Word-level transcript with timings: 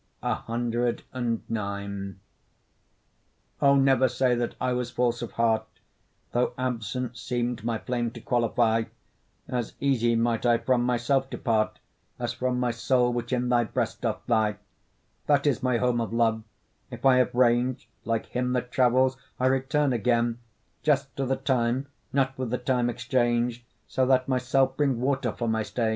CIX 0.23 0.41
O! 0.49 0.55
never 3.75 4.07
say 4.09 4.33
that 4.33 4.55
I 4.59 4.73
was 4.73 4.89
false 4.89 5.21
of 5.21 5.33
heart, 5.33 5.67
Though 6.31 6.53
absence 6.57 7.21
seem'd 7.21 7.63
my 7.63 7.77
flame 7.77 8.09
to 8.13 8.19
qualify, 8.19 8.85
As 9.47 9.75
easy 9.79 10.15
might 10.15 10.43
I 10.43 10.57
from 10.57 10.83
my 10.85 10.97
self 10.97 11.29
depart 11.29 11.77
As 12.17 12.33
from 12.33 12.59
my 12.59 12.71
soul 12.71 13.13
which 13.13 13.31
in 13.31 13.49
thy 13.49 13.63
breast 13.63 14.01
doth 14.01 14.27
lie: 14.27 14.57
That 15.27 15.45
is 15.45 15.61
my 15.61 15.77
home 15.77 16.01
of 16.01 16.11
love: 16.11 16.41
if 16.89 17.05
I 17.05 17.17
have 17.17 17.35
rang'd, 17.35 17.85
Like 18.03 18.25
him 18.25 18.53
that 18.53 18.71
travels, 18.71 19.17
I 19.39 19.45
return 19.45 19.93
again; 19.93 20.39
Just 20.81 21.15
to 21.17 21.27
the 21.27 21.35
time, 21.35 21.85
not 22.11 22.35
with 22.39 22.49
the 22.49 22.57
time 22.57 22.89
exchang'd, 22.89 23.61
So 23.87 24.07
that 24.07 24.27
myself 24.27 24.75
bring 24.75 24.99
water 24.99 25.31
for 25.31 25.47
my 25.47 25.61
stain. 25.61 25.89